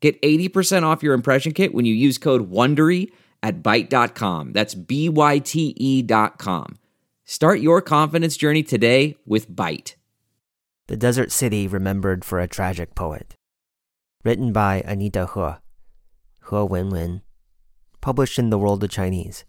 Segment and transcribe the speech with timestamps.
[0.00, 3.10] Get 80% off your impression kit when you use code WONDERY
[3.42, 4.52] at Byte.com.
[4.52, 6.78] That's B-Y-T-E dot com.
[7.24, 9.94] Start your confidence journey today with Byte.
[10.86, 13.34] The Desert City Remembered for a Tragic Poet.
[14.24, 15.40] Written by Anita He.
[16.48, 17.22] He Wenwen.
[18.00, 19.44] Published in The World of Chinese.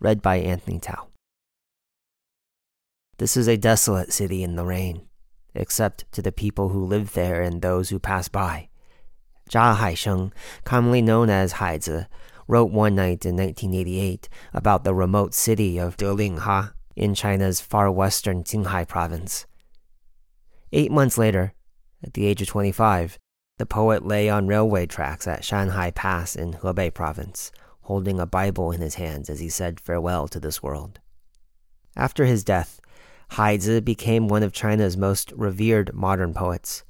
[0.00, 1.08] Read by Anthony Tao.
[3.18, 5.08] This is a desolate city in the rain,
[5.54, 8.68] except to the people who live there and those who pass by.
[9.50, 10.32] Zha Haisheng,
[10.64, 12.06] commonly known as Haizi,
[12.48, 18.42] wrote one night in 1988 about the remote city of Delingha in China's far western
[18.42, 19.46] Qinghai province.
[20.72, 21.54] Eight months later,
[22.02, 23.18] at the age of 25,
[23.58, 27.50] the poet lay on railway tracks at Shanhai Pass in Hebei province,
[27.82, 31.00] holding a Bible in his hands as he said farewell to this world.
[31.96, 32.80] After his death,
[33.32, 36.84] Haizi became one of China's most revered modern poets.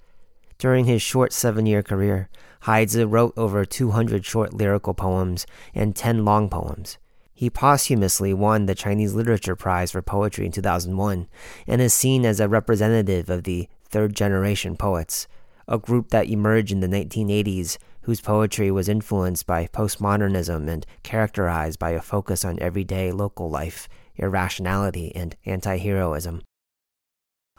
[0.59, 2.29] During his short seven year career,
[2.63, 6.99] Haizi wrote over 200 short lyrical poems and 10 long poems.
[7.35, 11.29] He posthumously won the Chinese Literature Prize for Poetry in 2001
[11.67, 15.29] and is seen as a representative of the third generation poets,
[15.69, 21.79] a group that emerged in the 1980s whose poetry was influenced by postmodernism and characterized
[21.79, 26.41] by a focus on everyday local life, irrationality, and anti heroism.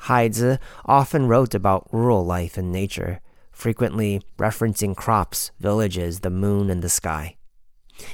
[0.02, 3.20] Haizi often wrote about rural life and nature,
[3.52, 7.36] frequently referencing crops, villages, the moon, and the sky.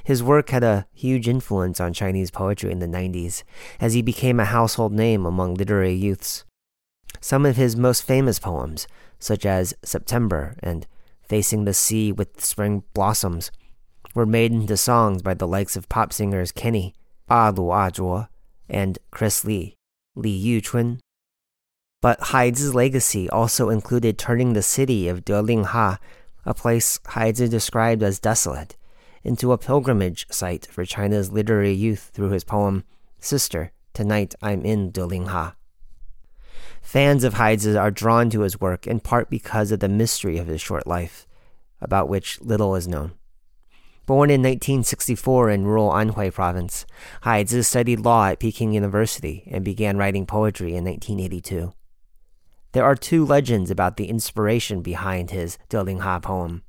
[0.04, 3.44] His work had a huge influence on Chinese poetry in the 90s,
[3.80, 6.46] as he became a household name among literary youths.
[7.20, 8.88] Some of his most famous poems,
[9.20, 10.88] such as September and
[11.22, 13.52] Facing the Sea with Spring Blossoms,
[14.14, 16.94] were made into songs by the likes of pop singers Kenny,
[17.30, 18.28] ah A Lu A ah Zhuo,
[18.70, 19.76] and Chris Lee,
[20.16, 21.00] Li Yuchun,
[22.04, 26.00] but Haizi's legacy also included turning the city of Delingha,
[26.46, 28.76] a place Haizi described as desolate,
[29.24, 32.84] into a pilgrimage site for China's literary youth through his poem,
[33.22, 35.54] Sister, Tonight I'm in Delingha.
[36.82, 40.48] Fans of Haizi are drawn to his work in part because of the mystery of
[40.48, 41.26] his short life,
[41.80, 43.14] about which little is known.
[44.06, 46.86] Born in 1964 in rural Anhui province,
[47.24, 51.72] Haizi studied law at Peking University and began writing poetry in 1982.
[52.74, 56.64] There are two legends about the inspiration behind his Delingha poem.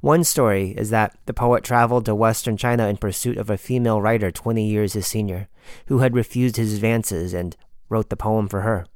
[0.00, 4.00] One story is that the poet traveled to western China in pursuit of a female
[4.00, 5.48] writer 20 years his senior,
[5.86, 7.56] who had refused his advances and
[7.88, 8.86] wrote the poem for her.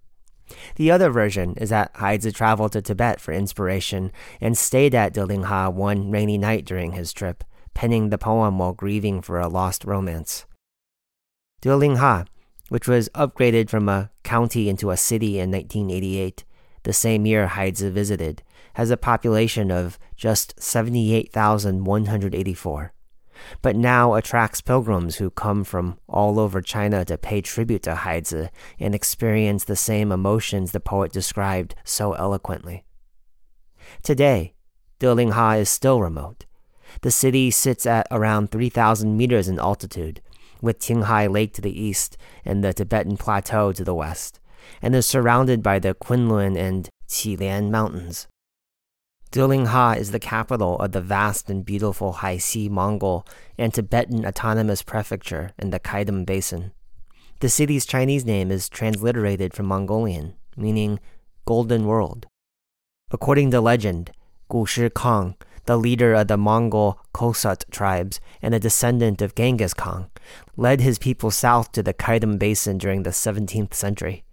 [0.77, 5.73] The other version is that Haizi traveled to Tibet for inspiration and stayed at Delingha
[5.73, 7.45] one rainy night during his trip,
[7.75, 10.47] penning the poem while grieving for a lost romance.
[11.63, 12.27] Delingha
[12.69, 16.45] which was upgraded from a county into a city in 1988,
[16.85, 18.43] the same year Haizi visited,
[18.75, 22.93] has a population of just 78,184,
[23.63, 28.51] but now attracts pilgrims who come from all over China to pay tribute to Haizi
[28.79, 32.85] and experience the same emotions the poet described so eloquently.
[34.03, 34.55] Today,
[35.01, 36.47] Delingha is still remote.
[37.03, 40.21] The city sits at around 3,000 meters in altitude,
[40.65, 44.41] with Qinghai Lake to the east and the Tibetan Plateau to the west,
[44.81, 48.27] and is surrounded by the Kunlun and Qilian Mountains.
[49.31, 53.27] Delingha is the capital of the vast and beautiful Haixi Mongol
[53.59, 56.73] and Tibetan Autonomous Prefecture in the Qaidam Basin.
[57.41, 61.01] The city's Chinese name is transliterated from Mongolian, meaning
[61.45, 62.27] Golden World.
[63.11, 64.13] According to legend,
[64.49, 65.35] Gushi Khan,
[65.67, 70.11] the leader of the Mongol Khoshut tribes and a descendant of Genghis Khan,
[70.57, 74.25] led his people south to the Qaidam Basin during the 17th century.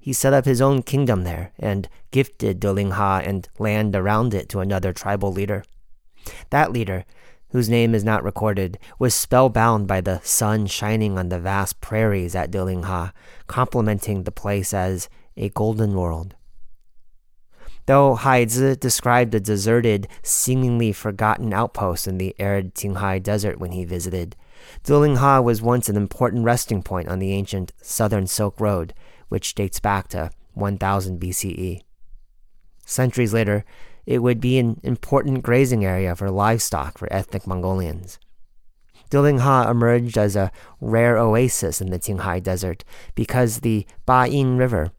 [0.00, 4.60] He set up his own kingdom there and gifted Delingha and land around it to
[4.60, 5.64] another tribal leader.
[6.50, 7.04] That leader,
[7.50, 12.34] whose name is not recorded, was spellbound by the sun shining on the vast prairies
[12.34, 13.12] at Delingha,
[13.46, 16.34] complimenting the place as a golden world.
[17.88, 23.86] Though Haizi described a deserted, seemingly forgotten outpost in the arid Qinghai Desert when he
[23.86, 24.36] visited,
[24.84, 28.92] Delingha was once an important resting point on the ancient Southern Silk Road,
[29.30, 31.80] which dates back to 1000 BCE.
[32.84, 33.64] Centuries later,
[34.04, 38.18] it would be an important grazing area for livestock for ethnic Mongolians.
[39.10, 40.52] Delingha emerged as a
[40.82, 44.92] rare oasis in the Qinghai Desert because the Ba'in River,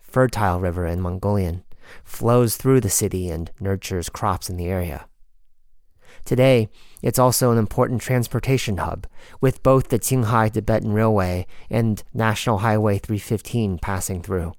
[0.00, 1.64] fertile river in Mongolian,
[2.04, 5.06] flows through the city and nurtures crops in the area.
[6.24, 6.68] Today,
[7.02, 9.06] it's also an important transportation hub,
[9.40, 14.52] with both the Qinghai Tibetan Railway and National Highway 315 passing through.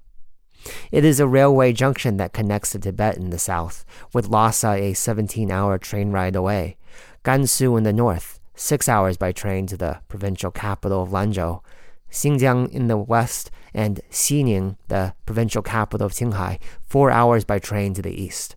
[0.90, 4.92] It is a railway junction that connects to Tibet in the south, with Lhasa a
[4.92, 6.76] 17 hour train ride away,
[7.24, 11.62] Gansu in the north, six hours by train to the provincial capital of Lanzhou,
[12.12, 17.94] Xinjiang in the west, and Xining, the provincial capital of Qinghai, four hours by train
[17.94, 18.54] to the east.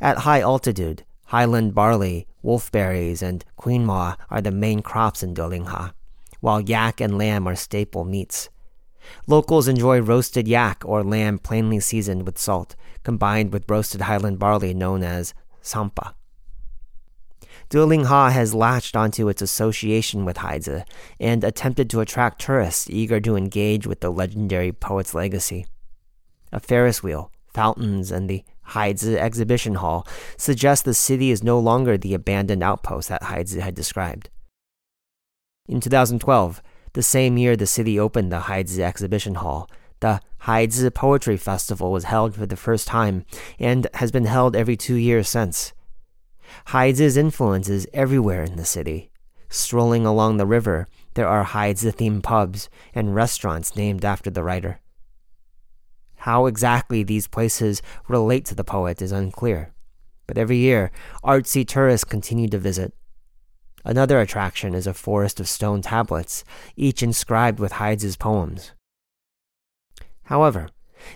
[0.00, 5.92] At high altitude, highland barley, wolfberries, and quinoa are the main crops in Delingha,
[6.40, 8.48] while yak and lamb are staple meats.
[9.26, 14.74] Locals enjoy roasted yak or lamb plainly seasoned with salt, combined with roasted highland barley
[14.74, 16.14] known as tsampa.
[17.68, 20.84] Delingha has latched onto its association with Haizi
[21.18, 25.66] and attempted to attract tourists eager to engage with the legendary poet's legacy.
[26.52, 31.98] A Ferris wheel, fountains, and the Haizi exhibition hall suggest the city is no longer
[31.98, 34.30] the abandoned outpost that Haizi had described.
[35.68, 39.68] In 2012, the same year the city opened the Haizi exhibition hall,
[40.00, 43.24] the Haizi Poetry Festival was held for the first time
[43.58, 45.72] and has been held every two years since.
[46.68, 49.10] Haizi's influence is everywhere in the city.
[49.48, 54.80] Strolling along the river, there are Haizi themed pubs and restaurants named after the writer.
[56.16, 59.72] How exactly these places relate to the poet is unclear,
[60.26, 60.90] but every year,
[61.22, 62.92] artsy tourists continue to visit.
[63.84, 66.42] Another attraction is a forest of stone tablets,
[66.74, 68.72] each inscribed with Haizi's poems.
[70.24, 70.70] However,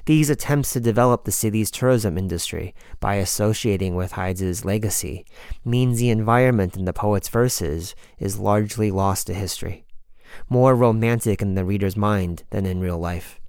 [0.06, 5.24] these attempts to develop the city's tourism industry by associating with Haizi's legacy
[5.64, 9.84] means the environment in the poet's verses is largely lost to history,
[10.48, 13.40] more romantic in the reader's mind than in real life.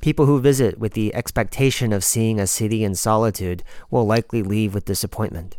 [0.00, 4.72] People who visit with the expectation of seeing a city in solitude will likely leave
[4.72, 5.58] with disappointment.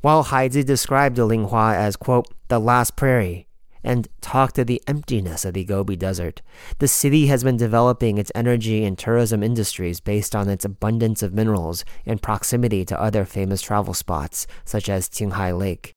[0.00, 3.46] While Haizi described Delingha as, quote, the last prairie,
[3.84, 6.42] and talk to the emptiness of the Gobi Desert.
[6.78, 11.34] The city has been developing its energy and tourism industries based on its abundance of
[11.34, 15.92] minerals and proximity to other famous travel spots, such as Qinghai Lake.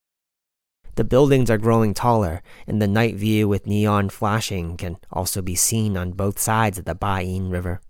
[0.96, 5.56] The buildings are growing taller, and the night view with neon flashing can also be
[5.56, 7.82] seen on both sides of the Ba'in River.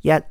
[0.00, 0.30] Yet,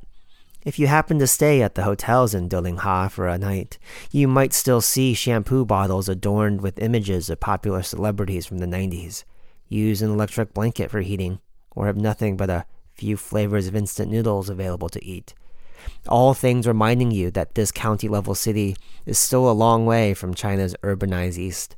[0.68, 3.78] if you happen to stay at the hotels in Delingha for a night,
[4.12, 9.24] you might still see shampoo bottles adorned with images of popular celebrities from the 90s,
[9.70, 11.40] use an electric blanket for heating,
[11.72, 12.66] or have nothing but a
[12.96, 15.34] few flavors of instant noodles available to eat.
[16.10, 18.76] All things reminding you that this county level city
[19.06, 21.78] is still a long way from China's urbanized east,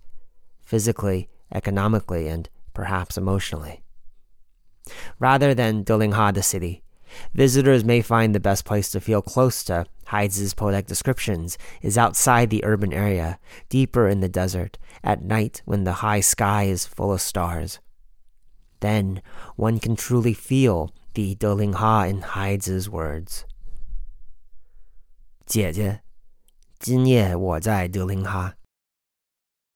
[0.63, 3.83] physically, economically, and perhaps emotionally.
[5.19, 6.81] Rather than Delingha the city,
[7.33, 12.49] Visitors may find the best place to feel close to Haizi's poetic descriptions is outside
[12.49, 13.39] the urban area,
[13.69, 17.79] deeper in the desert, at night when the high sky is full of stars.
[18.79, 19.21] Then
[19.55, 23.45] one can truly feel the Delingha in Haizi's words.
[25.45, 26.01] 姐姐，
[26.79, 28.55] 今夜我在德林哈。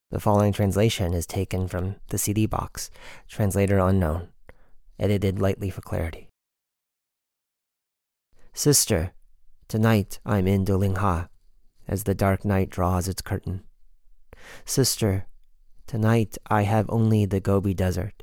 [0.09, 2.90] The following translation is taken from the CD box,
[3.28, 4.28] translator unknown,
[4.99, 6.30] edited lightly for clarity.
[8.56, 9.14] Sister,
[9.68, 11.28] tonight I'm in Delingha
[11.88, 13.64] as the dark night draws its curtain.
[14.64, 15.26] Sister,
[15.88, 18.22] tonight I have only the Gobi Desert.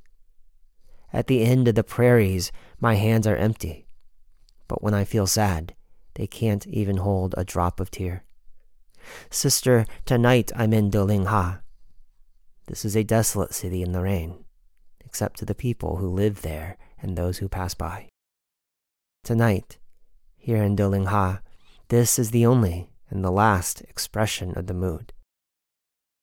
[1.12, 3.88] At the end of the prairies, my hands are empty.
[4.68, 5.74] But when I feel sad,
[6.14, 8.24] they can't even hold a drop of tear.
[9.30, 11.60] Sister, tonight I'm in Delingha.
[12.68, 14.44] This is a desolate city in the rain,
[15.04, 18.06] except to the people who live there and those who pass by.
[19.24, 19.79] Tonight,
[20.40, 21.40] here in Delingha,
[21.88, 25.12] this is the only and the last expression of the mood.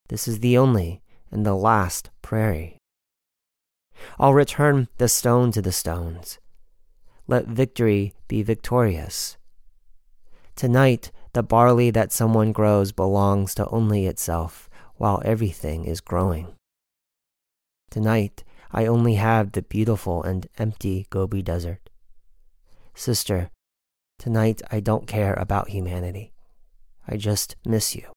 [0.09, 2.77] This is the only and the last prairie.
[4.19, 6.39] I'll return the stone to the stones.
[7.27, 9.37] Let victory be victorious.
[10.55, 16.55] Tonight, the barley that someone grows belongs to only itself, while everything is growing.
[17.91, 21.89] Tonight, I only have the beautiful and empty Gobi Desert.
[22.95, 23.51] Sister,
[24.19, 26.33] Tonight, I don't care about humanity.
[27.07, 28.16] I just miss you.